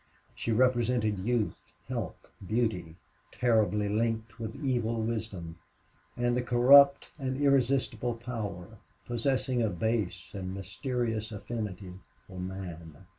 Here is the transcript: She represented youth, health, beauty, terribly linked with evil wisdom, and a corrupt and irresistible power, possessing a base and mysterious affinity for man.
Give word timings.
She 0.33 0.51
represented 0.51 1.19
youth, 1.19 1.73
health, 1.87 2.31
beauty, 2.47 2.95
terribly 3.31 3.87
linked 3.87 4.39
with 4.39 4.55
evil 4.63 4.99
wisdom, 4.99 5.59
and 6.17 6.35
a 6.35 6.41
corrupt 6.41 7.11
and 7.19 7.39
irresistible 7.39 8.15
power, 8.15 8.79
possessing 9.05 9.61
a 9.61 9.69
base 9.69 10.33
and 10.33 10.55
mysterious 10.55 11.31
affinity 11.31 11.93
for 12.25 12.39
man. 12.39 13.05